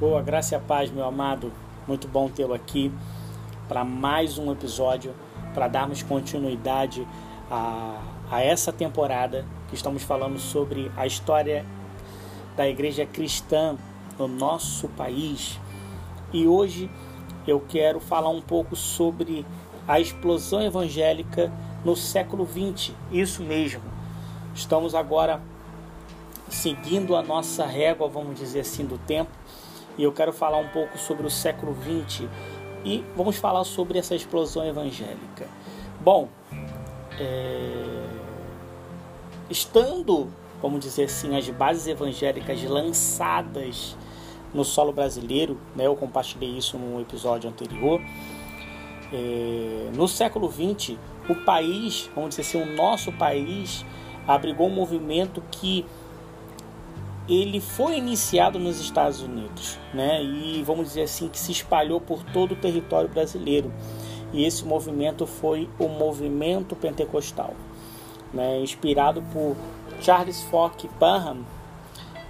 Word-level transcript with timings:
Boa, 0.00 0.22
graça 0.22 0.56
e 0.56 0.58
paz, 0.60 0.90
meu 0.90 1.04
amado. 1.04 1.52
Muito 1.86 2.08
bom 2.08 2.26
tê-lo 2.30 2.54
aqui 2.54 2.90
para 3.68 3.84
mais 3.84 4.38
um 4.38 4.50
episódio, 4.50 5.14
para 5.52 5.68
darmos 5.68 6.02
continuidade 6.02 7.06
a, 7.50 8.00
a 8.30 8.40
essa 8.40 8.72
temporada 8.72 9.44
que 9.68 9.74
estamos 9.74 10.02
falando 10.02 10.38
sobre 10.38 10.90
a 10.96 11.06
história 11.06 11.66
da 12.56 12.66
igreja 12.66 13.04
cristã 13.04 13.76
no 14.18 14.26
nosso 14.26 14.88
país. 14.88 15.60
E 16.32 16.46
hoje 16.46 16.90
eu 17.46 17.60
quero 17.60 18.00
falar 18.00 18.30
um 18.30 18.40
pouco 18.40 18.74
sobre 18.74 19.44
a 19.86 20.00
explosão 20.00 20.62
evangélica 20.62 21.52
no 21.84 21.94
século 21.94 22.48
XX. 22.48 22.94
Isso 23.12 23.42
mesmo. 23.42 23.82
Estamos 24.54 24.94
agora 24.94 25.42
seguindo 26.48 27.14
a 27.14 27.22
nossa 27.22 27.66
régua, 27.66 28.08
vamos 28.08 28.40
dizer 28.40 28.60
assim, 28.60 28.86
do 28.86 28.96
tempo 28.96 29.30
e 29.96 30.02
eu 30.02 30.12
quero 30.12 30.32
falar 30.32 30.58
um 30.58 30.68
pouco 30.68 30.98
sobre 30.98 31.26
o 31.26 31.30
século 31.30 31.76
XX 31.82 32.28
e 32.84 33.04
vamos 33.16 33.36
falar 33.36 33.64
sobre 33.64 33.98
essa 33.98 34.14
explosão 34.14 34.66
evangélica. 34.66 35.46
Bom, 36.00 36.28
é... 37.18 38.06
estando, 39.50 40.28
vamos 40.62 40.80
dizer 40.80 41.04
assim, 41.04 41.36
as 41.36 41.48
bases 41.50 41.86
evangélicas 41.86 42.62
lançadas 42.64 43.96
no 44.52 44.64
solo 44.64 44.92
brasileiro, 44.92 45.58
né, 45.76 45.86
eu 45.86 45.94
compartilhei 45.94 46.50
isso 46.50 46.76
no 46.78 47.00
episódio 47.00 47.48
anterior. 47.48 48.00
É... 49.12 49.90
no 49.94 50.08
século 50.08 50.50
XX, 50.50 50.96
o 51.28 51.34
país, 51.44 52.10
vamos 52.14 52.30
dizer 52.30 52.42
assim, 52.42 52.62
o 52.62 52.76
nosso 52.76 53.12
país 53.12 53.84
abrigou 54.26 54.68
um 54.68 54.74
movimento 54.74 55.42
que 55.50 55.84
ele 57.30 57.60
foi 57.60 57.96
iniciado 57.96 58.58
nos 58.58 58.80
Estados 58.80 59.22
Unidos, 59.22 59.78
né? 59.94 60.20
E 60.20 60.64
vamos 60.66 60.88
dizer 60.88 61.02
assim 61.02 61.28
que 61.28 61.38
se 61.38 61.52
espalhou 61.52 62.00
por 62.00 62.24
todo 62.24 62.50
o 62.52 62.56
território 62.56 63.08
brasileiro. 63.08 63.72
E 64.32 64.44
esse 64.44 64.64
movimento 64.64 65.28
foi 65.28 65.70
o 65.78 65.86
movimento 65.86 66.74
pentecostal, 66.74 67.54
né? 68.34 68.58
Inspirado 68.60 69.22
por 69.32 69.56
Charles 70.00 70.42
Fock 70.42 70.88
Parham, 70.98 71.46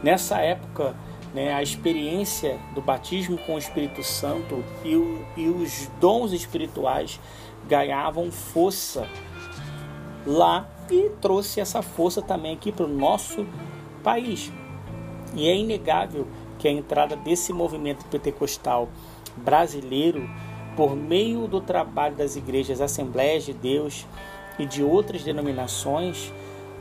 Nessa 0.01 0.39
época, 0.39 0.95
né, 1.33 1.53
a 1.53 1.61
experiência 1.61 2.59
do 2.73 2.81
batismo 2.81 3.37
com 3.39 3.55
o 3.55 3.57
Espírito 3.57 4.03
Santo 4.03 4.63
e, 4.83 4.95
o, 4.95 5.25
e 5.35 5.47
os 5.49 5.89
dons 5.99 6.31
espirituais 6.31 7.19
ganhavam 7.67 8.31
força 8.31 9.07
lá 10.25 10.69
e 10.89 11.09
trouxe 11.21 11.59
essa 11.59 11.81
força 11.81 12.21
também 12.21 12.53
aqui 12.53 12.71
para 12.71 12.85
o 12.85 12.89
nosso 12.89 13.45
país. 14.03 14.51
E 15.35 15.49
é 15.49 15.55
inegável 15.55 16.27
que 16.59 16.67
a 16.67 16.71
entrada 16.71 17.15
desse 17.15 17.51
movimento 17.51 18.05
pentecostal 18.05 18.87
brasileiro 19.37 20.29
por 20.75 20.95
meio 20.95 21.47
do 21.47 21.61
trabalho 21.61 22.15
das 22.15 22.35
igrejas 22.35 22.81
Assembleias 22.81 23.43
de 23.43 23.53
Deus 23.53 24.05
e 24.57 24.65
de 24.65 24.83
outras 24.83 25.23
denominações, 25.23 26.31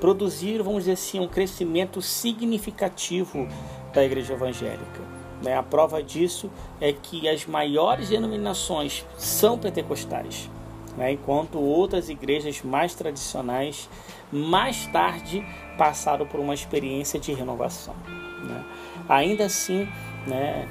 produziram, 0.01 0.65
vamos 0.65 0.81
dizer 0.81 0.93
assim, 0.93 1.21
um 1.21 1.29
crescimento 1.29 2.03
significativo 2.03 3.47
da 3.95 4.05
igreja 4.05 4.35
evangélica. 4.35 5.01
Né? 5.43 5.57
A 5.57 5.63
prova 5.63 6.03
disso 6.03 6.51
é 6.81 6.93
que 6.93 7.29
as 7.29 7.47
maiores 7.47 8.09
denominações 8.09 9.05
são 9.17 9.59
pentecostais, 9.59 10.51
né? 10.97 11.13
enquanto 11.13 11.59
outras 11.61 12.09
igrejas 12.09 12.63
mais 12.63 12.95
tradicionais, 12.95 13.89
mais 14.31 14.87
tarde, 14.87 15.45
passaram 15.77 16.27
por 16.27 16.41
uma 16.41 16.55
experiência 16.55 17.21
de 17.21 17.33
renovação. 17.33 17.95
Né? 18.45 18.65
Ainda 19.09 19.47
assim, 19.47 19.89
né, 20.27 20.69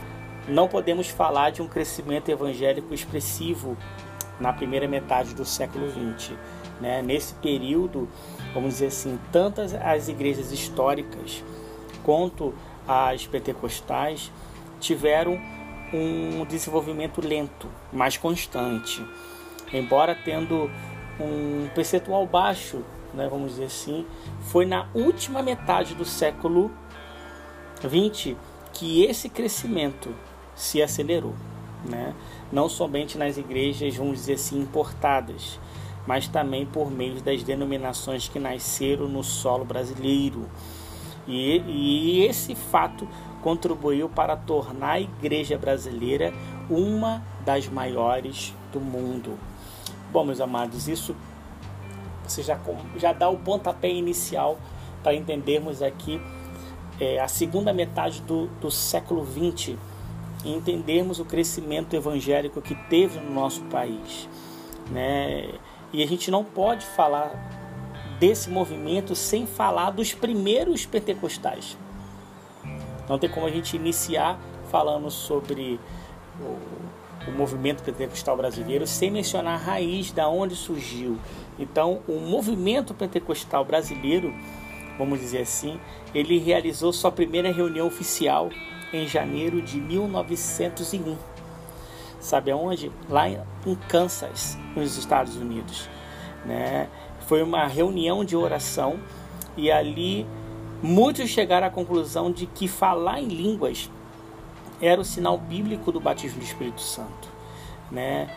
não 0.51 0.67
podemos 0.67 1.07
falar 1.07 1.49
de 1.51 1.61
um 1.61 1.67
crescimento 1.67 2.29
evangélico 2.29 2.93
expressivo 2.93 3.77
na 4.39 4.51
primeira 4.51 4.87
metade 4.87 5.33
do 5.33 5.45
século 5.45 5.89
XX. 5.89 6.33
Né? 6.81 7.01
Nesse 7.01 7.33
período, 7.35 8.09
vamos 8.53 8.73
dizer 8.73 8.87
assim, 8.87 9.17
tantas 9.31 9.73
as 9.73 10.09
igrejas 10.09 10.51
históricas 10.51 11.41
quanto 12.03 12.53
as 12.85 13.25
pentecostais 13.25 14.29
tiveram 14.79 15.39
um 15.93 16.45
desenvolvimento 16.45 17.25
lento, 17.25 17.69
mas 17.93 18.17
constante. 18.17 19.05
Embora 19.71 20.13
tendo 20.13 20.69
um 21.17 21.69
percentual 21.73 22.25
baixo, 22.25 22.83
né, 23.13 23.27
vamos 23.29 23.51
dizer 23.51 23.65
assim, 23.65 24.05
foi 24.41 24.65
na 24.65 24.89
última 24.93 25.41
metade 25.41 25.95
do 25.95 26.03
século 26.03 26.71
XX 27.81 28.35
que 28.73 29.05
esse 29.05 29.29
crescimento 29.29 30.13
se 30.61 30.79
acelerou, 30.79 31.33
né? 31.83 32.13
não 32.51 32.69
somente 32.69 33.17
nas 33.17 33.35
igrejas, 33.35 33.95
vamos 33.95 34.19
dizer 34.19 34.33
assim, 34.33 34.59
importadas, 34.61 35.59
mas 36.05 36.27
também 36.27 36.67
por 36.67 36.91
meio 36.91 37.19
das 37.19 37.41
denominações 37.41 38.27
que 38.27 38.37
nasceram 38.37 39.07
no 39.07 39.23
solo 39.23 39.65
brasileiro. 39.65 40.45
E, 41.27 41.57
e 41.65 42.25
esse 42.25 42.53
fato 42.53 43.07
contribuiu 43.41 44.07
para 44.07 44.35
tornar 44.35 44.91
a 44.91 45.01
igreja 45.01 45.57
brasileira 45.57 46.31
uma 46.69 47.23
das 47.43 47.67
maiores 47.67 48.53
do 48.71 48.79
mundo. 48.79 49.39
Bom, 50.11 50.23
meus 50.23 50.39
amados, 50.39 50.87
isso 50.87 51.15
você 52.23 52.43
já, 52.43 52.59
já 52.97 53.13
dá 53.13 53.29
o 53.29 53.37
pontapé 53.37 53.89
inicial 53.89 54.59
para 55.01 55.15
entendermos 55.15 55.81
aqui 55.81 56.21
é, 56.99 57.19
a 57.19 57.27
segunda 57.27 57.73
metade 57.73 58.21
do, 58.21 58.45
do 58.61 58.69
século 58.69 59.25
XX 59.25 59.75
e 60.43 60.51
entendermos 60.51 61.19
o 61.19 61.25
crescimento 61.25 61.95
evangélico 61.95 62.61
que 62.61 62.75
teve 62.89 63.19
no 63.19 63.33
nosso 63.33 63.61
país. 63.63 64.27
Né? 64.89 65.49
E 65.93 66.01
a 66.01 66.07
gente 66.07 66.31
não 66.31 66.43
pode 66.43 66.85
falar 66.85 67.31
desse 68.19 68.49
movimento 68.49 69.15
sem 69.15 69.45
falar 69.45 69.91
dos 69.91 70.13
primeiros 70.13 70.85
pentecostais. 70.85 71.77
Não 73.09 73.17
tem 73.17 73.29
como 73.29 73.45
a 73.45 73.51
gente 73.51 73.75
iniciar 73.75 74.39
falando 74.69 75.09
sobre 75.11 75.79
o, 76.39 77.29
o 77.29 77.31
movimento 77.31 77.83
pentecostal 77.83 78.37
brasileiro 78.37 78.87
sem 78.87 79.11
mencionar 79.11 79.55
a 79.55 79.63
raiz 79.63 80.11
da 80.11 80.29
onde 80.29 80.55
surgiu. 80.55 81.17
Então, 81.59 82.01
o 82.07 82.19
movimento 82.19 82.93
pentecostal 82.93 83.65
brasileiro, 83.65 84.33
vamos 84.97 85.19
dizer 85.19 85.41
assim, 85.41 85.79
ele 86.13 86.39
realizou 86.39 86.93
sua 86.93 87.11
primeira 87.11 87.51
reunião 87.51 87.87
oficial 87.87 88.49
em 88.93 89.07
janeiro 89.07 89.61
de 89.61 89.79
1901. 89.79 91.17
Sabe 92.19 92.51
aonde? 92.51 92.91
Lá 93.09 93.29
em 93.29 93.39
Kansas, 93.87 94.57
nos 94.75 94.97
Estados 94.97 95.35
Unidos. 95.35 95.89
Né? 96.45 96.87
Foi 97.27 97.41
uma 97.41 97.65
reunião 97.67 98.23
de 98.23 98.35
oração 98.35 98.99
e 99.57 99.71
ali 99.71 100.27
muitos 100.81 101.29
chegaram 101.29 101.67
à 101.67 101.69
conclusão 101.69 102.31
de 102.31 102.45
que 102.45 102.67
falar 102.67 103.19
em 103.19 103.27
línguas 103.27 103.89
era 104.81 104.99
o 104.99 105.05
sinal 105.05 105.37
bíblico 105.37 105.91
do 105.91 105.99
batismo 105.99 106.39
do 106.39 106.45
Espírito 106.45 106.81
Santo. 106.81 107.29
Né? 107.91 108.35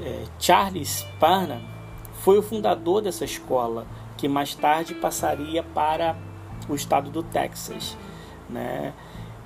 É, 0.00 0.24
Charles 0.38 1.06
Parham 1.18 1.60
foi 2.20 2.38
o 2.38 2.42
fundador 2.42 3.02
dessa 3.02 3.24
escola, 3.24 3.86
que 4.16 4.28
mais 4.28 4.54
tarde 4.54 4.94
passaria 4.94 5.62
para 5.62 6.16
o 6.68 6.74
estado 6.74 7.10
do 7.10 7.22
Texas. 7.22 7.96
Né? 8.48 8.92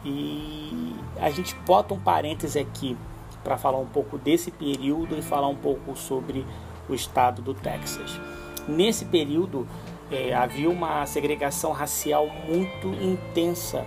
E 0.06 0.94
a 1.20 1.31
gente 1.31 1.55
bota 1.67 1.93
um 1.93 1.99
parêntese 1.99 2.61
aqui 2.61 2.97
para 3.43 3.58
falar 3.58 3.79
um 3.79 3.87
pouco 3.87 4.17
desse 4.17 4.53
período 4.53 5.19
e 5.19 5.23
falar 5.23 5.49
um 5.49 5.56
pouco 5.56 5.97
sobre 5.97 6.47
o 6.88 6.94
estado 6.94 7.43
do 7.43 7.53
Texas. 7.53 8.20
Nesse 8.69 9.05
período 9.05 9.67
é, 10.11 10.32
havia 10.32 10.70
uma 10.70 11.05
segregação 11.06 11.73
racial 11.73 12.29
muito 12.47 12.87
intensa 13.03 13.85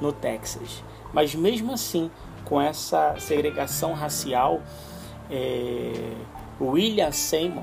no 0.00 0.12
Texas, 0.12 0.82
mas 1.12 1.36
mesmo 1.36 1.72
assim, 1.72 2.10
com 2.44 2.60
essa 2.60 3.14
segregação 3.18 3.92
racial, 3.92 4.60
é, 5.30 6.12
William 6.60 7.12
Seymour, 7.12 7.62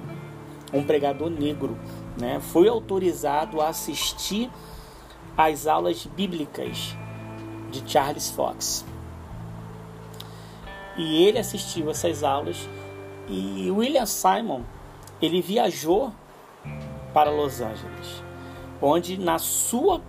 um 0.73 0.83
pregador 0.83 1.29
negro, 1.29 1.77
né, 2.17 2.39
foi 2.39 2.69
autorizado 2.69 3.59
a 3.59 3.67
assistir 3.67 4.49
às 5.37 5.67
aulas 5.67 6.05
bíblicas 6.05 6.95
de 7.71 7.89
Charles 7.89 8.29
Fox. 8.29 8.85
E 10.97 11.23
ele 11.23 11.39
assistiu 11.39 11.89
essas 11.89 12.23
aulas 12.23 12.69
e 13.27 13.71
William 13.71 14.05
Simon 14.05 14.61
ele 15.21 15.41
viajou 15.41 16.11
para 17.13 17.31
Los 17.31 17.61
Angeles, 17.61 18.21
onde 18.81 19.17
na 19.17 19.39
sua 19.39 20.01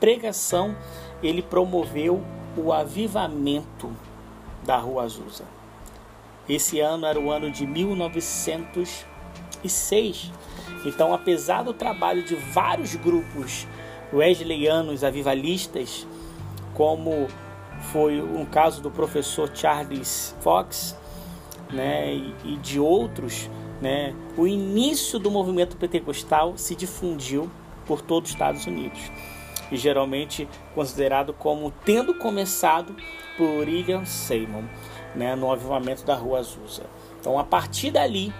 pregação, 0.00 0.74
ele 1.22 1.42
promoveu 1.42 2.24
o 2.56 2.72
avivamento 2.72 3.94
da 4.64 4.78
Rua 4.78 5.02
Azusa. 5.04 5.44
Esse 6.48 6.80
ano 6.80 7.06
era 7.06 7.20
o 7.20 7.30
ano 7.30 7.48
de 7.50 7.66
1906. 7.66 10.32
Então, 10.84 11.14
apesar 11.14 11.62
do 11.62 11.72
trabalho 11.74 12.24
de 12.24 12.34
vários 12.34 12.96
grupos 12.96 13.68
wesleyanos 14.12 15.04
avivalistas, 15.04 16.04
como 16.74 17.28
foi 17.92 18.20
um 18.20 18.44
caso 18.44 18.82
do 18.82 18.90
professor 18.90 19.50
Charles 19.54 20.34
Fox, 20.40 20.96
né, 21.70 22.14
e 22.44 22.56
de 22.56 22.80
outros, 22.80 23.48
né, 23.80 24.14
o 24.36 24.46
início 24.46 25.18
do 25.18 25.30
movimento 25.30 25.76
pentecostal 25.76 26.56
se 26.56 26.74
difundiu 26.74 27.50
por 27.86 28.02
todo 28.02 28.24
os 28.24 28.30
Estados 28.30 28.66
Unidos 28.66 29.00
e 29.70 29.76
geralmente 29.76 30.48
considerado 30.74 31.32
como 31.32 31.72
tendo 31.84 32.14
começado 32.14 32.94
por 33.36 33.66
William 33.66 34.04
Seymour, 34.04 34.64
né, 35.14 35.34
no 35.36 35.50
avivamento 35.50 36.04
da 36.04 36.14
Rua 36.14 36.40
Azusa. 36.40 36.82
Então, 37.20 37.38
a 37.38 37.44
partir 37.44 37.90
dali, 37.90 38.32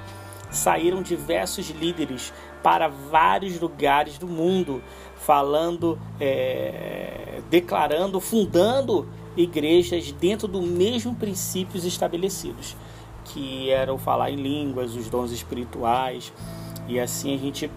saíram 0.51 1.03
diversos 1.03 1.71
líderes 1.71 2.33
para 2.63 2.89
vários 2.89 3.59
lugares 3.59 4.19
do 4.19 4.27
mundo, 4.27 4.83
falando, 5.17 5.99
é, 6.21 7.41
declarando, 7.49 8.21
fundando 8.21 9.09
igrejas 9.37 10.11
dentro 10.13 10.49
dos 10.49 10.65
mesmos 10.65 11.17
princípios 11.17 11.85
estabelecidos, 11.85 12.77
que 13.25 13.71
eram 13.71 13.97
falar 13.97 14.31
em 14.31 14.37
línguas, 14.37 14.95
os 14.95 15.09
dons 15.09 15.31
espirituais, 15.31 16.33
e 16.89 16.99
assim 16.99 17.35
a 17.35 17.39
gente 17.39 17.71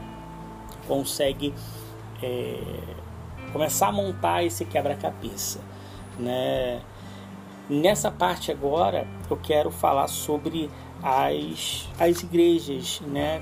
consegue 0.87 1.53
é, 2.21 2.59
começar 3.51 3.87
a 3.87 3.91
montar 3.91 4.43
esse 4.43 4.65
quebra-cabeça, 4.65 5.59
né? 6.17 6.81
Nessa 7.69 8.11
parte 8.11 8.51
agora 8.51 9.07
eu 9.29 9.37
quero 9.37 9.71
falar 9.71 10.07
sobre 10.07 10.69
as, 11.03 11.89
as 12.00 12.23
igrejas, 12.23 13.01
né? 13.01 13.41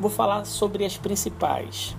Vou 0.00 0.10
falar 0.10 0.44
sobre 0.44 0.84
as 0.84 0.96
principais, 0.96 1.94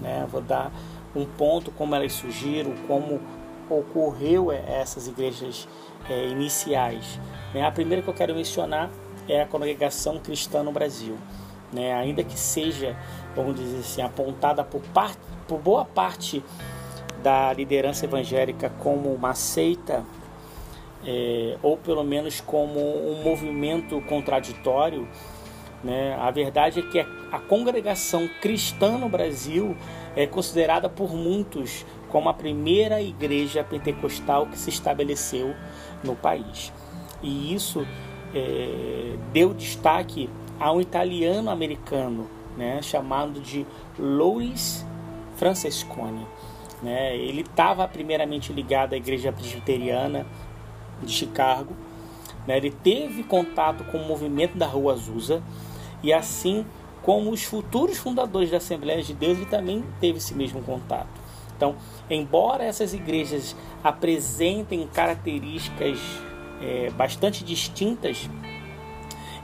né? 0.00 0.26
Vou 0.30 0.40
dar 0.40 0.72
um 1.14 1.24
ponto 1.24 1.70
como 1.70 1.94
elas 1.94 2.14
surgiram, 2.14 2.74
como 2.86 3.20
ocorreu 3.68 4.50
essas 4.50 5.06
igrejas 5.06 5.68
é, 6.08 6.28
iniciais. 6.28 7.20
Né? 7.52 7.66
A 7.66 7.70
primeira 7.70 8.02
que 8.02 8.08
eu 8.08 8.14
quero 8.14 8.34
mencionar 8.34 8.90
é 9.28 9.42
a 9.42 9.46
congregação 9.46 10.18
cristã 10.18 10.62
no 10.62 10.72
Brasil, 10.72 11.18
né? 11.70 11.92
Ainda 11.92 12.24
que 12.24 12.38
seja, 12.38 12.96
vamos 13.36 13.56
dizer 13.56 13.80
assim, 13.80 14.00
apontada 14.00 14.64
por, 14.64 14.80
parte, 14.94 15.18
por 15.46 15.58
boa 15.58 15.84
parte 15.84 16.42
da 17.22 17.52
liderança 17.52 18.06
evangélica 18.06 18.70
como 18.78 19.12
uma 19.12 19.34
seita 19.34 20.04
é, 21.06 21.56
ou 21.62 21.76
pelo 21.76 22.02
menos 22.04 22.40
como 22.40 22.80
um 22.80 23.22
movimento 23.22 24.00
contraditório, 24.02 25.08
né? 25.82 26.16
a 26.20 26.30
verdade 26.30 26.80
é 26.80 26.82
que 26.82 26.98
a 26.98 27.38
congregação 27.38 28.28
cristã 28.40 28.98
no 28.98 29.08
Brasil 29.08 29.76
é 30.16 30.26
considerada 30.26 30.88
por 30.88 31.14
muitos 31.14 31.86
como 32.08 32.28
a 32.28 32.34
primeira 32.34 33.00
igreja 33.00 33.62
pentecostal 33.62 34.46
que 34.46 34.58
se 34.58 34.70
estabeleceu 34.70 35.54
no 36.02 36.16
país. 36.16 36.72
E 37.22 37.54
isso 37.54 37.86
é, 38.34 39.14
deu 39.32 39.52
destaque 39.52 40.28
a 40.58 40.72
um 40.72 40.80
italiano 40.80 41.50
americano 41.50 42.28
né, 42.56 42.82
chamado 42.82 43.40
de 43.40 43.66
Louis 43.98 44.84
Francesconi. 45.36 46.26
Né? 46.82 47.16
Ele 47.16 47.42
estava 47.42 47.86
primeiramente 47.86 48.52
ligado 48.52 48.94
à 48.94 48.96
igreja 48.96 49.32
presbiteriana 49.32 50.26
de 51.02 51.12
Chicago. 51.12 51.74
Né? 52.46 52.56
Ele 52.56 52.70
teve 52.70 53.22
contato 53.22 53.84
com 53.84 53.98
o 53.98 54.06
movimento 54.06 54.56
da 54.56 54.66
Rua 54.66 54.94
Azusa 54.94 55.42
e 56.02 56.12
assim 56.12 56.64
como 57.02 57.30
os 57.30 57.42
futuros 57.44 57.96
fundadores 57.96 58.50
da 58.50 58.58
Assembleia 58.58 59.02
de 59.02 59.14
Deus, 59.14 59.38
ele 59.38 59.46
também 59.46 59.84
teve 60.00 60.18
esse 60.18 60.34
mesmo 60.34 60.62
contato. 60.62 61.08
Então, 61.56 61.74
embora 62.08 62.64
essas 62.64 62.92
igrejas 62.94 63.56
apresentem 63.82 64.86
características 64.86 65.98
é, 66.60 66.90
bastante 66.90 67.42
distintas, 67.42 68.28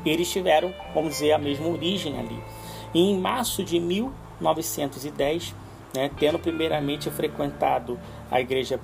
eles 0.05 0.31
tiveram, 0.31 0.73
vamos 0.95 1.15
dizer, 1.15 1.33
a 1.33 1.39
mesma 1.39 1.67
origem 1.69 2.19
ali. 2.19 2.39
E 2.93 3.01
em 3.01 3.19
março 3.19 3.65
de 3.65 3.81
1910, 3.81 5.55
né, 5.95 6.11
tendo 6.19 6.39
primeiramente 6.39 7.11
frequentado 7.11 7.99
a 8.31 8.41
igreja 8.41 8.79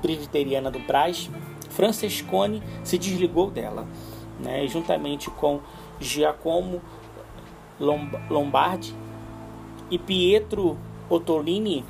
presbiteriana 0.00 0.70
do 0.70 0.78
Braz, 0.78 1.30
Francescone 1.74 2.62
se 2.82 2.96
desligou 2.96 3.50
dela, 3.50 3.86
né, 4.40 4.66
juntamente 4.66 5.30
com 5.30 5.60
Giacomo 6.00 6.80
Lombardi 8.30 8.94
e 9.90 9.98
Pietro 9.98 10.78
Ottolini 11.08 11.84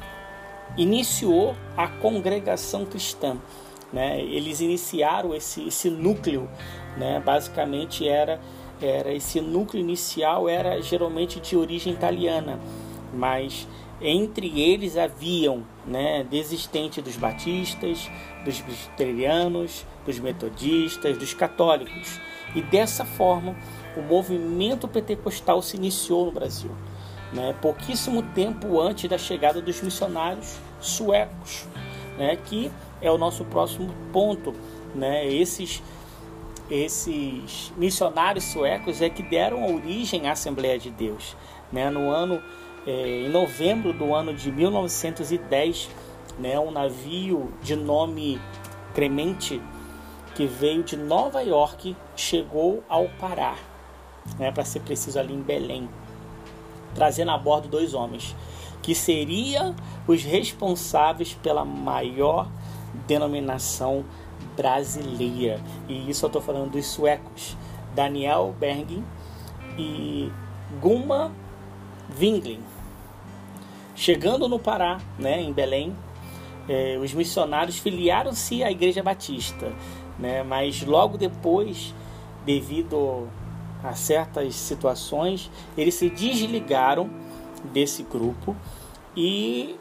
iniciou 0.76 1.54
a 1.76 1.86
congregação 1.86 2.84
cristã. 2.84 3.36
Né? 3.92 4.20
Eles 4.20 4.60
iniciaram 4.60 5.34
esse, 5.34 5.68
esse 5.68 5.88
núcleo, 5.90 6.48
né? 6.96 7.22
basicamente 7.24 8.08
era, 8.08 8.40
era 8.80 9.12
esse 9.12 9.40
núcleo 9.40 9.80
inicial 9.80 10.48
era 10.48 10.80
geralmente 10.82 11.38
de 11.38 11.56
origem 11.56 11.92
italiana, 11.92 12.58
mas 13.12 13.68
entre 14.00 14.60
eles 14.60 14.96
haviam 14.96 15.64
né, 15.86 16.24
desistente 16.24 17.00
dos 17.00 17.16
batistas, 17.16 18.10
dos 18.44 18.60
presbiterianos, 18.60 19.86
dos 20.04 20.18
metodistas, 20.18 21.16
dos 21.16 21.34
católicos. 21.34 22.20
E 22.54 22.62
dessa 22.62 23.04
forma, 23.04 23.56
o 23.96 24.02
movimento 24.02 24.86
pentecostal 24.86 25.62
se 25.62 25.76
iniciou 25.76 26.26
no 26.26 26.32
Brasil. 26.32 26.70
Né, 27.32 27.54
pouquíssimo 27.60 28.22
tempo 28.22 28.80
antes 28.80 29.10
da 29.10 29.18
chegada 29.18 29.60
dos 29.60 29.82
missionários 29.82 30.56
suecos, 30.80 31.66
né, 32.16 32.36
que 32.36 32.70
é 33.00 33.10
o 33.10 33.18
nosso 33.18 33.44
próximo 33.44 33.92
ponto. 34.12 34.54
Né, 34.94 35.26
esses, 35.26 35.82
esses 36.70 37.72
missionários 37.76 38.44
suecos 38.44 39.02
é 39.02 39.08
que 39.10 39.22
deram 39.22 39.74
origem 39.74 40.28
à 40.28 40.32
Assembleia 40.32 40.78
de 40.78 40.90
Deus. 40.90 41.36
Né, 41.72 41.90
no 41.90 42.08
ano 42.10 42.40
em 42.86 43.28
novembro 43.28 43.92
do 43.92 44.14
ano 44.14 44.34
de 44.34 44.52
1910, 44.52 45.88
né, 46.38 46.58
um 46.58 46.70
navio 46.70 47.52
de 47.62 47.76
nome 47.76 48.40
Cremente, 48.94 49.60
que 50.34 50.46
veio 50.46 50.82
de 50.82 50.96
Nova 50.96 51.40
York, 51.40 51.96
chegou 52.14 52.82
ao 52.88 53.08
Pará, 53.20 53.56
né, 54.38 54.52
para 54.52 54.64
ser 54.64 54.80
preciso 54.80 55.18
ali 55.18 55.32
em 55.32 55.40
Belém, 55.40 55.88
trazendo 56.94 57.30
a 57.30 57.38
bordo 57.38 57.68
dois 57.68 57.94
homens, 57.94 58.36
que 58.82 58.94
seriam 58.94 59.74
os 60.06 60.22
responsáveis 60.22 61.34
pela 61.34 61.64
maior 61.64 62.48
denominação 63.06 64.04
brasileira. 64.56 65.60
E 65.88 66.10
isso 66.10 66.24
eu 66.24 66.28
estou 66.28 66.42
falando 66.42 66.72
dos 66.72 66.86
suecos, 66.86 67.56
Daniel 67.94 68.54
Bergin 68.58 69.04
e 69.78 70.30
Guma 70.80 71.32
Wingling. 72.20 72.73
Chegando 73.94 74.48
no 74.48 74.58
Pará, 74.58 75.00
né, 75.18 75.40
em 75.40 75.52
Belém, 75.52 75.94
é, 76.68 76.98
os 77.00 77.12
missionários 77.12 77.78
filiaram-se 77.78 78.64
à 78.64 78.70
Igreja 78.70 79.02
Batista, 79.02 79.72
né, 80.18 80.42
mas 80.42 80.82
logo 80.82 81.16
depois, 81.16 81.94
devido 82.44 83.28
a 83.84 83.94
certas 83.94 84.54
situações, 84.56 85.50
eles 85.76 85.94
se 85.94 86.10
desligaram 86.10 87.08
desse 87.72 88.02
grupo 88.02 88.56
e, 89.16 89.76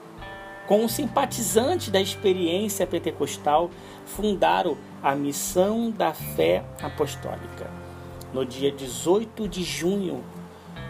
com 0.68 0.88
simpatizantes 0.88 1.90
da 1.90 2.00
experiência 2.00 2.86
pentecostal, 2.86 3.72
fundaram 4.06 4.78
a 5.02 5.16
Missão 5.16 5.90
da 5.90 6.14
Fé 6.14 6.64
Apostólica. 6.82 7.70
No 8.34 8.46
dia 8.46 8.72
18 8.72 9.48
de 9.48 9.64
junho 9.64 10.24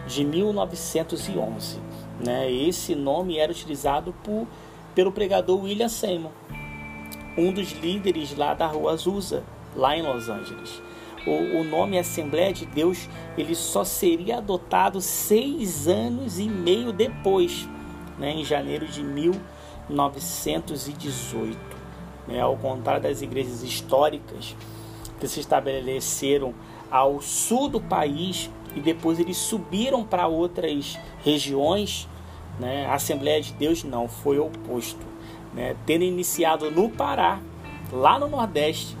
de 0.06 0.24
1911. 0.24 1.80
Né? 2.20 2.50
Esse 2.50 2.94
nome 2.94 3.38
era 3.38 3.50
utilizado 3.50 4.14
por, 4.22 4.46
pelo 4.94 5.10
pregador 5.10 5.62
William 5.62 5.88
Seymour, 5.88 6.30
um 7.36 7.52
dos 7.52 7.72
líderes 7.72 8.36
lá 8.36 8.54
da 8.54 8.66
Rua 8.66 8.92
Azusa, 8.92 9.42
lá 9.74 9.96
em 9.96 10.02
Los 10.02 10.28
Angeles. 10.28 10.80
O, 11.26 11.60
o 11.60 11.64
nome 11.64 11.98
Assembleia 11.98 12.52
de 12.52 12.66
Deus 12.66 13.08
ele 13.36 13.54
só 13.54 13.82
seria 13.82 14.36
adotado 14.38 15.00
seis 15.00 15.88
anos 15.88 16.38
e 16.38 16.48
meio 16.48 16.92
depois, 16.92 17.68
né? 18.18 18.32
em 18.32 18.44
janeiro 18.44 18.86
de 18.86 19.02
1918. 19.02 21.58
Né? 22.28 22.40
Ao 22.40 22.56
contrário 22.56 23.02
das 23.02 23.22
igrejas 23.22 23.62
históricas 23.62 24.54
que 25.18 25.26
se 25.26 25.40
estabeleceram 25.40 26.54
ao 26.94 27.20
sul 27.20 27.68
do 27.68 27.80
país 27.80 28.48
e 28.76 28.80
depois 28.80 29.18
eles 29.18 29.36
subiram 29.36 30.04
para 30.04 30.28
outras 30.28 30.96
regiões, 31.24 32.08
Né? 32.56 32.86
A 32.86 32.94
Assembleia 32.94 33.42
de 33.42 33.52
Deus 33.52 33.82
não, 33.82 34.06
foi 34.06 34.38
oposto. 34.38 35.04
Né? 35.52 35.74
Tendo 35.84 36.04
iniciado 36.04 36.70
no 36.70 36.88
Pará, 36.88 37.40
lá 37.92 38.16
no 38.16 38.28
Nordeste, 38.28 38.96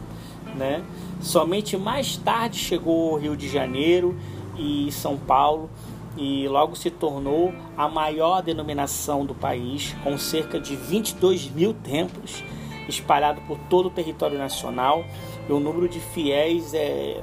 né? 0.56 0.82
somente 1.20 1.76
mais 1.76 2.16
tarde 2.16 2.58
chegou 2.58 3.12
o 3.12 3.16
Rio 3.16 3.36
de 3.36 3.48
Janeiro 3.48 4.18
e 4.58 4.90
São 4.90 5.16
Paulo 5.16 5.70
e 6.16 6.48
logo 6.48 6.74
se 6.74 6.90
tornou 6.90 7.54
a 7.76 7.88
maior 7.88 8.42
denominação 8.42 9.24
do 9.24 9.36
país, 9.36 9.94
com 10.02 10.18
cerca 10.18 10.58
de 10.58 10.74
22 10.74 11.48
mil 11.48 11.72
templos 11.72 12.42
espalhados 12.88 13.44
por 13.44 13.56
todo 13.70 13.86
o 13.86 13.90
território 13.90 14.36
nacional 14.36 15.04
e 15.48 15.52
o 15.52 15.60
número 15.60 15.88
de 15.88 16.00
fiéis 16.00 16.74
é 16.74 17.22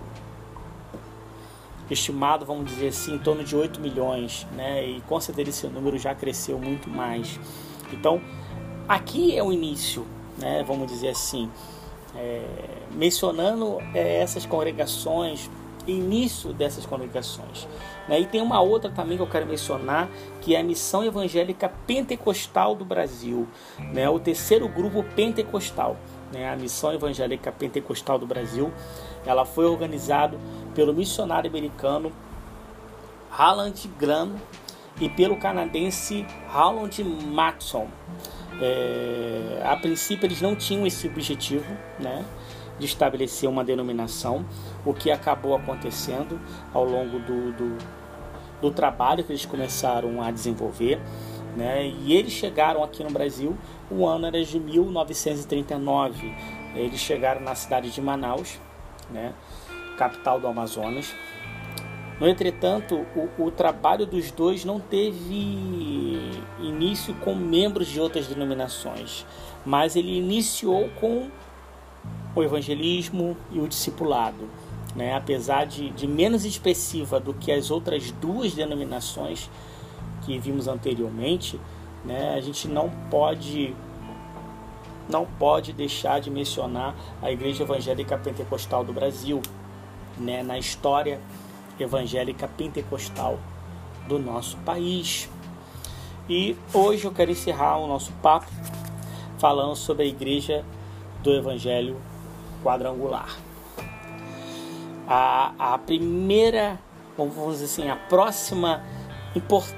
estimado, 1.94 2.46
vamos 2.46 2.66
dizer 2.66 2.90
assim, 2.90 3.16
em 3.16 3.20
torno 3.20 3.44
de 3.44 3.56
8 3.56 3.80
milhões, 3.80 4.48
né? 4.56 4.86
E 4.86 5.02
com 5.02 5.20
certeza 5.20 5.50
esse 5.50 5.68
número 5.68 5.98
já 5.98 6.14
cresceu 6.16 6.58
muito 6.58 6.90
mais. 6.90 7.40
Então, 7.92 8.22
aqui 8.88 9.36
é 9.38 9.44
o 9.44 9.52
início, 9.52 10.06
né? 10.38 10.64
Vamos 10.68 10.88
dizer 10.92 11.10
assim, 11.10 11.50
é, 12.16 12.44
mencionando 12.92 13.78
é, 13.94 14.22
essas 14.22 14.46
congregações, 14.46 15.50
início 15.88 16.54
dessas 16.54 16.86
congregações. 16.86 17.68
Né? 18.08 18.20
E 18.20 18.26
tem 18.26 18.42
uma 18.42 18.62
outra 18.62 18.90
também 18.90 19.18
que 19.18 19.24
eu 19.24 19.28
quero 19.28 19.46
mencionar, 19.46 20.10
que 20.42 20.56
é 20.56 20.60
a 20.60 20.64
Missão 20.64 21.04
Evangélica 21.04 21.72
Pentecostal 21.88 22.76
do 22.76 22.86
Brasil, 22.86 23.48
né? 23.94 24.10
o 24.10 24.20
terceiro 24.20 24.68
grupo 24.68 25.04
pentecostal. 25.16 25.98
Né? 26.32 26.52
A 26.52 26.56
Missão 26.56 26.94
Evangélica 26.94 27.52
Pentecostal 27.52 28.18
do 28.18 28.26
Brasil, 28.26 28.72
ela 29.26 29.46
foi 29.46 29.66
organizada 29.66 30.38
pelo 30.74 30.94
missionário 30.94 31.50
americano 31.50 32.12
Harland 33.32 33.88
Graham 34.00 34.36
e 35.00 35.10
pelo 35.10 35.38
canadense 35.38 36.26
Roland 36.50 37.04
Matson. 37.04 37.88
É, 38.62 39.62
a 39.66 39.76
princípio 39.76 40.28
eles 40.28 40.42
não 40.42 40.56
tinham 40.56 40.86
esse 40.86 41.08
objetivo, 41.08 41.66
né, 42.00 42.24
de 42.78 42.86
estabelecer 42.86 43.50
uma 43.50 43.64
denominação, 43.64 44.46
o 44.86 44.94
que 44.94 45.10
acabou 45.10 45.56
acontecendo 45.56 46.40
ao 46.74 46.84
longo 46.84 47.20
do, 47.20 47.52
do, 47.54 47.78
do 48.62 48.72
trabalho 48.72 49.24
que 49.24 49.32
eles 49.32 49.46
começaram 49.46 50.22
a 50.22 50.30
desenvolver. 50.30 51.00
Né, 51.56 51.88
e 51.88 52.14
eles 52.14 52.32
chegaram 52.32 52.82
aqui 52.84 53.04
no 53.04 53.10
Brasil, 53.10 53.58
o 53.90 54.08
ano 54.08 54.28
era 54.28 54.44
de 54.44 54.60
1939. 54.60 56.34
Eles 56.74 57.00
chegaram 57.00 57.42
na 57.42 57.56
cidade 57.56 57.92
de 57.92 58.02
Manaus, 58.02 58.58
né, 59.10 59.34
capital 59.98 60.40
do 60.40 60.48
Amazonas. 60.48 61.14
No 62.22 62.28
entretanto, 62.28 63.06
o, 63.16 63.46
o, 63.46 63.52
trabalho 63.52 64.06
dos 64.06 64.30
dois 64.30 64.64
não 64.64 64.80
teve 64.80 66.20
início 66.60 67.16
com 67.16 67.34
membros 67.34 67.88
de 67.88 68.00
outras 68.00 68.28
denominações, 68.28 69.26
mas 69.66 69.96
ele 69.96 70.20
iniciou 70.20 70.88
com 71.00 71.30
o 72.36 72.44
evangelismo 72.44 73.36
e 73.52 73.60
o 73.60 73.68
discipulado. 73.68 74.48
Né? 74.96 75.16
Apesar 75.16 75.66
de, 75.66 75.90
de 75.90 76.08
menos 76.08 76.46
expressiva 76.46 77.20
do 77.20 77.34
que 77.34 77.52
as 77.52 77.72
outras 77.72 78.12
duas 78.12 78.54
denominações 78.54 79.50
que 80.22 80.38
vimos 80.40 80.68
anteriormente, 80.68 81.60
né? 82.06 82.36
a 82.36 82.42
gente 82.42 82.68
não 82.68 82.90
pode 83.10 83.76
não 85.10 85.26
pode 85.26 85.74
deixar 85.74 86.22
de 86.22 86.30
mencionar 86.30 86.96
a 87.22 87.30
Igreja 87.30 87.64
Evangélica 87.64 88.18
Pentecostal 88.18 88.84
do 88.84 88.94
Brasil, 88.94 89.42
né, 90.18 90.42
na 90.42 90.58
história 90.58 91.20
evangélica 91.80 92.48
pentecostal 92.48 93.38
do 94.08 94.20
nosso 94.20 94.58
país. 94.58 95.30
E 96.30 96.56
hoje 96.74 97.06
eu 97.06 97.12
quero 97.12 97.32
encerrar 97.32 97.78
o 97.78 97.88
nosso 97.88 98.12
papo 98.22 98.48
falando 99.38 99.76
sobre 99.76 100.04
a 100.04 100.06
Igreja 100.06 100.64
do 101.24 101.34
Evangelho 101.34 102.00
Quadrangular. 102.64 103.36
A, 105.08 105.74
a 105.74 105.78
primeira, 105.78 106.80
vamos 107.18 107.60
dizer 107.60 107.66
assim, 107.66 107.90
a 107.90 107.96
próxima 107.96 108.84
import, 109.36 109.74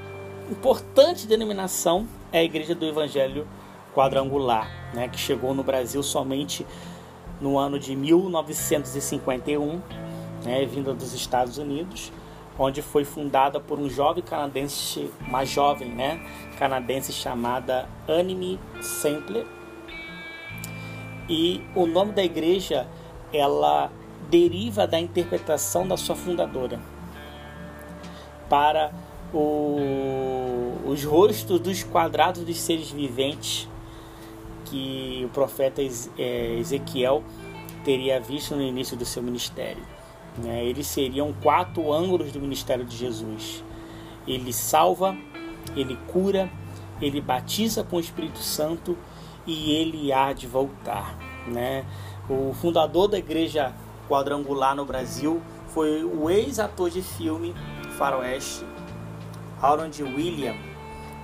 importante 0.54 1.26
denominação 1.26 2.08
é 2.32 2.40
a 2.40 2.44
Igreja 2.44 2.76
do 2.76 2.86
Evangelho 2.86 3.48
Quadrangular, 3.94 4.70
né, 4.94 5.08
que 5.08 5.18
chegou 5.20 5.54
no 5.56 5.64
Brasil 5.64 6.02
somente 6.04 6.66
no 7.42 7.58
ano 7.58 7.80
de 7.80 7.96
1951 7.96 9.82
né, 10.46 10.64
vinda 10.66 10.94
dos 10.94 11.14
Estados 11.14 11.58
Unidos, 11.58 12.12
onde 12.58 12.84
foi 12.84 13.04
fundada 13.04 13.60
por 13.60 13.80
um 13.80 13.90
jovem 13.90 14.24
canadense, 14.24 15.10
uma 15.28 15.44
jovem 15.44 15.90
né, 15.90 16.24
canadense 16.60 17.12
chamada 17.12 17.90
Anime 18.08 18.60
Sampler. 18.80 19.48
E 21.28 21.66
o 21.74 21.88
nome 21.88 22.12
da 22.12 22.24
igreja 22.24 22.88
ela 23.34 23.92
deriva 24.30 24.86
da 24.86 25.00
interpretação 25.00 25.88
da 25.88 25.98
sua 25.98 26.16
fundadora 26.16 26.80
para 28.48 28.92
o, 29.34 30.74
os 30.86 31.04
rostos 31.04 31.60
dos 31.60 31.84
quadrados 31.84 32.44
dos 32.44 32.58
seres 32.60 32.92
viventes 32.92 33.68
que 34.66 35.24
o 35.26 35.30
profeta 35.30 35.82
é, 36.18 36.58
Ezequiel 36.60 37.24
teria 37.84 38.20
visto 38.20 38.56
no 38.56 38.62
início 38.62 38.96
do 38.96 39.06
seu 39.06 39.22
ministério. 39.22 39.84
Né? 40.38 40.66
Eles 40.66 40.88
seriam 40.88 41.34
quatro 41.42 41.92
ângulos 41.92 42.32
do 42.32 42.40
ministério 42.40 42.86
de 42.86 42.96
Jesus. 42.96 43.64
Ele 44.28 44.54
salva, 44.54 45.16
ele 45.76 45.98
cura, 46.08 46.50
ele 47.02 47.20
batiza 47.20 47.84
com 47.84 47.98
o 47.98 48.00
Espírito 48.00 48.40
Santo 48.40 48.98
e 49.46 49.72
ele 49.74 50.12
há 50.12 50.34
de 50.34 50.48
voltar. 50.48 51.18
Né? 51.48 51.86
O 52.30 52.54
fundador 52.54 53.08
da 53.08 53.18
igreja 53.18 53.74
quadrangular 54.08 54.76
no 54.76 54.86
Brasil 54.86 55.42
foi 55.68 56.04
o 56.04 56.30
ex-ator 56.30 56.90
de 56.90 57.02
filme 57.02 57.54
Faroeste, 57.98 58.66
Harold 59.64 60.04
William, 60.04 60.56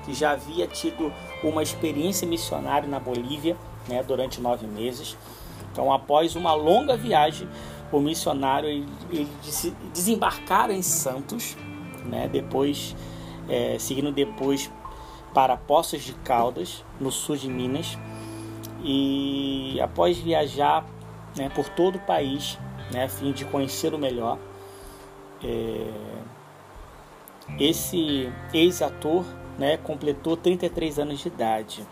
que 0.05 0.13
já 0.13 0.31
havia 0.31 0.65
tido 0.65 1.13
uma 1.43 1.62
experiência 1.62 2.25
missionária 2.25 2.88
na 2.88 3.00
Bolívia 3.00 3.58
né, 3.88 4.01
durante 4.01 4.39
nove 4.39 4.65
meses. 4.65 5.17
Então, 5.72 5.91
após 5.91 6.36
uma 6.36 6.53
longa 6.53 6.96
viagem, 6.96 7.48
o 7.91 8.00
missionário 8.00 8.69
ele, 8.69 8.88
ele 9.12 10.74
em 10.74 10.81
Santos, 10.81 11.58
né? 12.05 12.27
Depois, 12.27 12.96
é, 13.48 13.77
seguindo 13.77 14.12
depois 14.12 14.72
para 15.34 15.58
Poços 15.58 16.01
de 16.01 16.13
Caldas, 16.13 16.84
no 17.00 17.12
sul 17.12 17.36
de 17.36 17.50
Minas, 17.50 17.98
e 18.84 19.79
após 19.81 20.17
viajar 20.17 20.86
né, 21.38 21.50
por 21.53 21.67
todo 21.69 21.98
o 21.98 22.00
país, 22.00 22.58
né, 22.91 23.03
a 23.03 23.10
fim 23.10 23.31
de 23.31 23.46
conhecer 23.46 23.93
o 23.93 23.98
melhor, 23.98 24.39
é, 25.43 25.88
esse 27.58 28.32
ex-ator 28.53 29.25
né, 29.58 29.77
completou 29.77 30.36
33 30.36 31.00
anos 31.00 31.20
de 31.20 31.27
idade. 31.27 31.88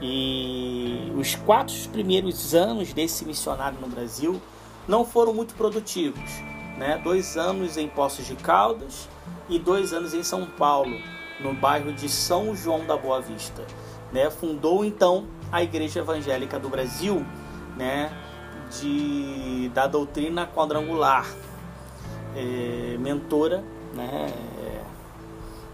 E 0.00 1.12
os 1.16 1.34
quatro 1.34 1.74
primeiros 1.90 2.54
anos 2.54 2.92
desse 2.92 3.24
missionário 3.24 3.78
no 3.80 3.88
Brasil 3.88 4.40
não 4.86 5.04
foram 5.04 5.34
muito 5.34 5.54
produtivos. 5.54 6.30
Né? 6.78 7.00
Dois 7.02 7.36
anos 7.36 7.76
em 7.76 7.88
Poços 7.88 8.26
de 8.26 8.36
Caldas 8.36 9.08
e 9.48 9.58
dois 9.58 9.92
anos 9.92 10.14
em 10.14 10.22
São 10.22 10.46
Paulo, 10.46 10.96
no 11.40 11.52
bairro 11.52 11.92
de 11.92 12.08
São 12.08 12.54
João 12.54 12.86
da 12.86 12.96
Boa 12.96 13.20
Vista. 13.20 13.64
Né? 14.12 14.30
Fundou 14.30 14.84
então 14.84 15.26
a 15.50 15.62
Igreja 15.62 16.00
Evangélica 16.00 16.58
do 16.58 16.68
Brasil, 16.68 17.26
né? 17.76 18.12
de, 18.70 19.70
da 19.74 19.86
doutrina 19.86 20.46
quadrangular, 20.46 21.26
é, 22.36 22.96
mentora, 22.98 23.64
né? 23.94 24.32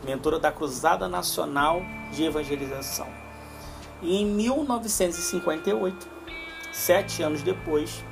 Mentora 0.04 0.38
da 0.38 0.52
Cruzada 0.52 1.08
Nacional 1.08 1.82
de 2.12 2.24
Evangelização. 2.24 3.06
E 4.02 4.20
em 4.20 4.26
1958, 4.26 6.08
sete 6.72 7.22
anos 7.22 7.42
depois, 7.42 8.04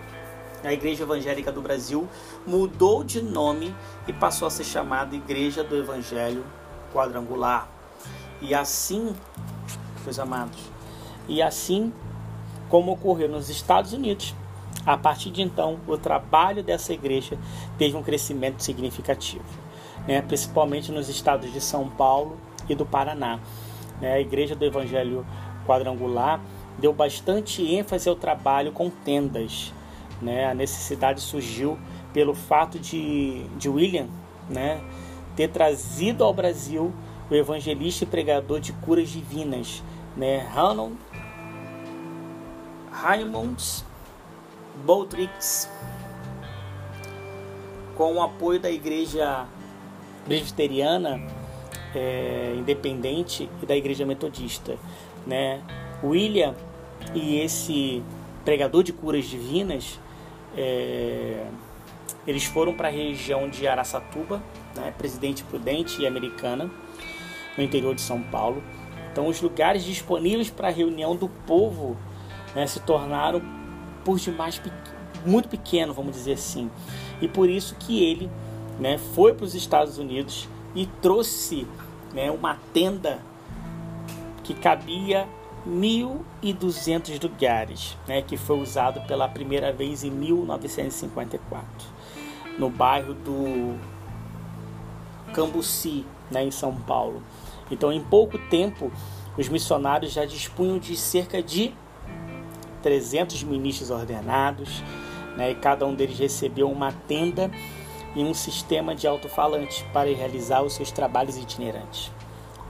a 0.65 0.73
Igreja 0.73 1.03
Evangélica 1.03 1.51
do 1.53 1.61
Brasil 1.61 2.09
mudou 2.47 3.03
de 3.05 3.21
nome 3.21 3.75
e 4.07 4.13
passou 4.13 4.47
a 4.47 4.51
ser 4.51 4.65
chamada 4.65 5.15
Igreja 5.15 5.63
do 5.63 5.77
Evangelho 5.77 6.45
Quadrangular. 6.93 7.69
E 8.41 8.55
assim, 8.55 9.15
meus 10.05 10.19
amados, 10.19 10.59
e 11.29 11.43
assim 11.43 11.93
como 12.69 12.93
ocorreu 12.93 13.29
nos 13.29 13.51
Estados 13.51 13.93
Unidos, 13.93 14.35
a 14.85 14.97
partir 14.97 15.31
de 15.31 15.43
então, 15.43 15.79
o 15.87 15.97
trabalho 15.97 16.63
dessa 16.63 16.93
igreja 16.93 17.39
teve 17.79 17.97
um 17.97 18.03
crescimento 18.03 18.63
significativo, 18.63 19.45
né? 20.07 20.23
principalmente 20.23 20.91
nos 20.91 21.09
estados 21.09 21.53
de 21.53 21.61
São 21.61 21.89
Paulo 21.89 22.39
e 22.69 22.75
do 22.75 22.87
Paraná. 22.87 23.39
Né? 24.01 24.15
A 24.15 24.21
Igreja 24.21 24.55
do 24.55 24.65
Evangelho 24.65 25.27
Quadrangular 25.67 26.41
deu 26.79 26.93
bastante 26.93 27.63
ênfase 27.63 28.09
ao 28.09 28.17
trabalho 28.17 28.73
com 28.73 28.91
tendas, 28.91 29.73
né? 30.21 30.47
A 30.47 30.55
necessidade 30.55 31.21
surgiu 31.21 31.79
pelo 32.13 32.35
fato 32.35 32.79
de, 32.79 33.45
de 33.59 33.69
William 33.69 34.09
né, 34.49 34.81
ter 35.37 35.49
trazido 35.49 36.25
ao 36.25 36.33
Brasil 36.33 36.93
o 37.31 37.35
evangelista 37.35 38.05
e 38.05 38.07
pregador 38.07 38.61
de 38.61 38.73
curas 38.73 39.09
divinas, 39.09 39.83
né, 40.17 40.47
Hanon 40.55 40.93
Raimonds 42.91 43.85
Boutrix, 44.85 45.69
com 47.97 48.15
o 48.15 48.23
apoio 48.23 48.61
da 48.61 48.71
igreja 48.71 49.47
presbiteriana 50.25 51.21
é, 51.95 52.55
independente 52.57 53.49
e 53.63 53.67
da 53.67 53.77
igreja 53.77 54.05
metodista, 54.07 54.77
né? 55.27 55.61
William 56.03 56.55
e 57.15 57.39
esse 57.41 58.03
pregador 58.45 58.83
de 58.83 58.93
curas 58.93 59.25
divinas, 59.25 59.99
é, 60.57 61.47
eles 62.27 62.45
foram 62.45 62.75
para 62.75 62.89
a 62.89 62.91
região 62.91 63.49
de 63.49 63.67
Araçatuba, 63.67 64.43
né, 64.77 64.93
Presidente 64.97 65.43
Prudente 65.45 66.01
e 66.01 66.07
Americana, 66.07 66.71
no 67.57 67.63
interior 67.63 67.95
de 67.95 68.01
São 68.01 68.23
Paulo. 68.23 68.63
Então, 69.11 69.27
os 69.29 69.41
lugares 69.41 69.85
disponíveis 69.85 70.49
para 70.49 70.69
a 70.69 70.71
reunião 70.71 71.15
do 71.15 71.29
povo 71.29 71.97
né, 72.55 72.67
se 72.67 72.81
tornaram, 72.81 73.43
por 74.05 74.19
demais, 74.19 74.61
muito 75.27 75.49
pequeno, 75.49 75.93
vamos 75.93 76.13
dizer 76.13 76.33
assim. 76.33 76.71
E 77.21 77.29
por 77.29 77.49
isso 77.49 77.77
que 77.79 78.03
ele 78.03 78.31
né, 78.79 78.99
foi 79.15 79.35
para 79.35 79.45
os 79.45 79.55
Estados 79.55 79.99
Unidos 79.99 80.49
e 80.75 80.87
trouxe 81.01 81.67
né, 82.13 82.31
uma 82.31 82.59
tenda 82.73 83.21
que 84.43 84.55
cabia 84.55 85.29
1.200 85.67 87.23
lugares, 87.23 87.97
né, 88.07 88.23
que 88.23 88.37
foi 88.37 88.61
usado 88.61 89.01
pela 89.07 89.29
primeira 89.29 89.73
vez 89.73 90.03
em 90.03 90.11
1954, 90.11 91.67
no 92.59 92.69
bairro 92.69 93.15
do 93.15 93.79
Cambuci, 95.33 96.05
né, 96.31 96.45
em 96.45 96.51
São 96.51 96.75
Paulo. 96.75 97.23
Então, 97.71 97.93
em 97.93 98.03
pouco 98.03 98.39
tempo, 98.39 98.91
os 99.39 99.49
missionários 99.49 100.13
já 100.13 100.25
dispunham 100.25 100.79
de 100.79 100.97
cerca 100.97 101.43
de 101.43 101.73
300 102.83 103.45
ministros 103.45 103.91
ordenados, 103.91 104.83
né, 105.37 105.53
e 105.53 105.55
cada 105.55 105.87
um 105.87 105.95
deles 105.95 106.19
recebeu 106.19 106.71
uma 106.71 106.93
tenda 106.93 107.51
e 108.15 108.23
um 108.23 108.35
sistema 108.35 108.95
de 108.95 109.07
alto-falante 109.07 109.85
para 109.93 110.13
realizar 110.15 110.63
os 110.63 110.75
seus 110.75 110.91
trabalhos 110.91 111.37
itinerantes. 111.37 112.11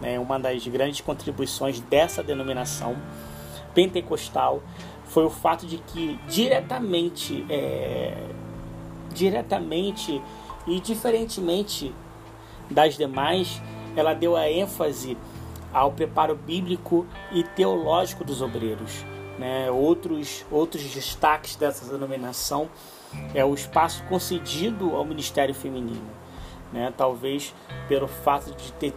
Né, 0.00 0.18
uma 0.18 0.38
das 0.38 0.66
grandes 0.66 1.00
contribuições 1.00 1.80
dessa 1.80 2.22
denominação 2.22 2.96
pentecostal 3.72 4.62
foi 5.04 5.24
o 5.24 5.30
fato 5.30 5.66
de 5.66 5.78
que 5.78 6.18
diretamente, 6.26 7.46
é, 7.48 8.14
diretamente 9.12 10.20
e 10.66 10.80
diferentemente 10.80 11.94
das 12.70 12.96
demais, 12.96 13.60
ela 13.94 14.14
deu 14.14 14.36
a 14.36 14.50
ênfase 14.50 15.16
ao 15.72 15.92
preparo 15.92 16.34
bíblico 16.34 17.06
e 17.30 17.42
teológico 17.42 18.24
dos 18.24 18.42
obreiros. 18.42 19.04
Né? 19.38 19.70
Outros, 19.70 20.44
outros 20.50 20.82
destaques 20.82 21.56
dessa 21.56 21.90
denominação 21.90 22.68
é 23.34 23.44
o 23.44 23.54
espaço 23.54 24.02
concedido 24.04 24.94
ao 24.96 25.04
ministério 25.04 25.54
feminino. 25.54 26.10
Né? 26.72 26.92
Talvez 26.96 27.54
pelo 27.88 28.08
fato 28.08 28.54
de 28.54 28.72
ter, 28.72 28.92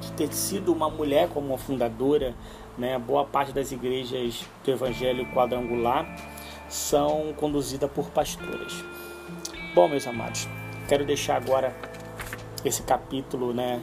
de 0.00 0.12
ter 0.12 0.32
sido 0.32 0.72
uma 0.72 0.88
mulher 0.88 1.28
como 1.28 1.48
uma 1.48 1.58
fundadora, 1.58 2.34
né? 2.78 2.98
boa 2.98 3.24
parte 3.24 3.52
das 3.52 3.72
igrejas 3.72 4.44
do 4.64 4.70
Evangelho 4.70 5.26
quadrangular 5.32 6.06
são 6.68 7.32
conduzidas 7.36 7.90
por 7.90 8.10
pastoras. 8.10 8.84
Bom, 9.74 9.88
meus 9.88 10.06
amados, 10.06 10.48
quero 10.88 11.04
deixar 11.04 11.36
agora 11.36 11.74
esse 12.64 12.82
capítulo, 12.82 13.52
né? 13.52 13.80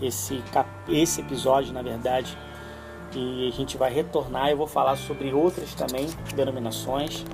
esse, 0.00 0.42
cap... 0.52 0.68
esse 0.88 1.20
episódio, 1.20 1.72
na 1.72 1.82
verdade, 1.82 2.36
e 3.14 3.48
a 3.48 3.50
gente 3.50 3.76
vai 3.76 3.92
retornar. 3.92 4.50
Eu 4.50 4.56
vou 4.56 4.66
falar 4.66 4.96
sobre 4.96 5.32
outras 5.32 5.74
também 5.74 6.08
denominações. 6.34 7.24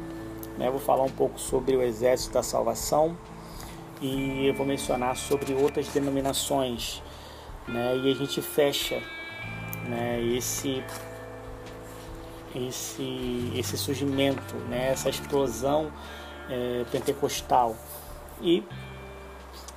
Né? 0.57 0.71
Vou 0.71 0.81
falar 0.81 1.05
um 1.05 1.11
pouco 1.11 1.39
sobre 1.39 1.77
o 1.77 1.83
Exército 1.83 2.35
da 2.35 2.43
Salvação 2.43 3.17
e 4.01 4.47
eu 4.47 4.55
vou 4.55 4.67
mencionar 4.67 5.17
sobre 5.17 5.55
outras 5.55 5.89
denominações. 5.89 7.03
Né? 7.69 7.97
E 7.99 8.13
a 8.13 8.15
gente 8.15 8.41
fecha 8.41 9.03
né? 9.89 10.23
esse, 10.23 10.83
esse, 12.55 13.53
esse 13.55 13.77
surgimento, 13.77 14.55
né? 14.69 14.91
essa 14.91 15.09
explosão 15.09 15.91
é, 16.49 16.85
pentecostal. 16.91 17.77
E 18.41 18.63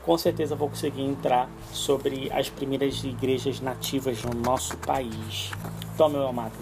com 0.03 0.17
certeza 0.17 0.55
vou 0.55 0.69
conseguir 0.69 1.03
entrar 1.03 1.49
sobre 1.71 2.31
as 2.31 2.49
primeiras 2.49 3.03
igrejas 3.03 3.59
nativas 3.59 4.23
no 4.23 4.33
nosso 4.33 4.75
país. 4.77 5.51
Então, 5.93 6.09
meu 6.09 6.27
amado, 6.27 6.53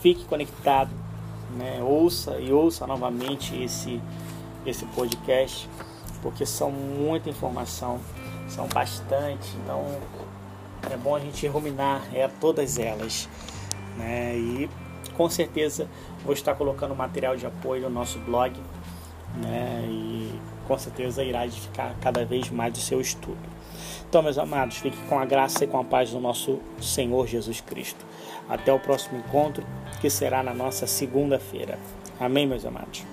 fique 0.00 0.24
conectado, 0.24 0.90
né? 1.54 1.80
ouça 1.82 2.38
e 2.38 2.52
ouça 2.52 2.86
novamente 2.86 3.60
esse, 3.62 4.00
esse 4.66 4.84
podcast, 4.86 5.68
porque 6.22 6.44
são 6.44 6.70
muita 6.70 7.28
informação, 7.28 8.00
são 8.48 8.66
bastante, 8.68 9.48
então 9.62 9.84
é 10.90 10.96
bom 10.96 11.14
a 11.14 11.20
gente 11.20 11.46
ruminar 11.46 12.02
é, 12.12 12.28
todas 12.40 12.78
elas. 12.78 13.28
Né? 13.96 14.36
E 14.36 14.70
com 15.16 15.28
certeza 15.28 15.88
vou 16.24 16.32
estar 16.34 16.54
colocando 16.54 16.94
material 16.94 17.36
de 17.36 17.46
apoio 17.46 17.82
no 17.82 17.90
nosso 17.90 18.18
blog 18.20 18.58
né? 19.36 19.84
e 19.86 20.40
com 20.66 20.78
certeza 20.78 21.22
irá 21.22 21.46
edificar 21.46 21.94
cada 22.00 22.24
vez 22.24 22.50
mais 22.50 22.76
o 22.76 22.80
seu 22.80 23.00
estudo. 23.00 23.54
Então, 24.08 24.22
meus 24.22 24.38
amados, 24.38 24.76
fique 24.76 24.96
com 25.08 25.18
a 25.18 25.24
graça 25.24 25.64
e 25.64 25.66
com 25.66 25.78
a 25.78 25.84
paz 25.84 26.10
do 26.10 26.20
nosso 26.20 26.60
Senhor 26.80 27.26
Jesus 27.26 27.60
Cristo. 27.60 28.04
Até 28.48 28.72
o 28.72 28.78
próximo 28.78 29.18
encontro, 29.18 29.66
que 30.04 30.10
será 30.10 30.42
na 30.42 30.52
nossa 30.52 30.86
segunda-feira. 30.86 31.78
Amém, 32.20 32.46
meus 32.46 32.66
amados? 32.66 33.06